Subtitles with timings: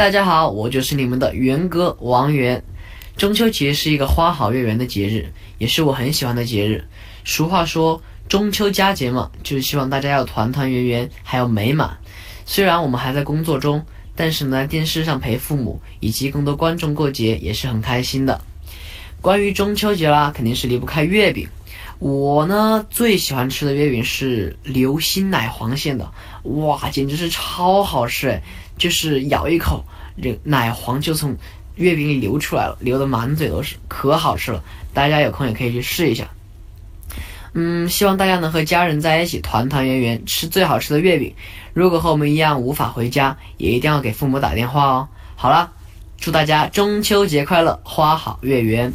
[0.00, 2.64] 大家好，我就是你们的元哥王源。
[3.18, 6.82] 中秋节是一个花好月圆的节日，也是我很喜欢的节日。
[7.22, 11.98] 俗话说中秋佳节嘛，就是希望大家要团团圆圆，还有美满。
[12.46, 13.84] 虽然我们还在工作中，
[14.16, 18.40] 但是呢，电视上陪父母以及更多观众过节也是很开心的。
[19.20, 21.46] 关于中秋节啦，肯定是离不开月饼。
[22.00, 26.10] 我呢最喜欢吃的月饼是流心奶黄馅的，
[26.44, 28.42] 哇，简直是超好吃哎！
[28.78, 29.84] 就是咬一口，
[30.22, 31.36] 这奶黄就从
[31.76, 34.64] 月饼里流出来了，流的满嘴都是，可好吃了。
[34.94, 36.26] 大家有空也可以去试一下。
[37.52, 41.34] 嗯，希望大家能和家人在一起团团圆圆，吃最好吃的月饼。
[41.74, 45.08] 如果和我们一样无法回家，也一定要给父母打电话哦。
[45.36, 45.70] 好了，
[46.16, 48.90] 祝大家中秋节快乐，花好月圆。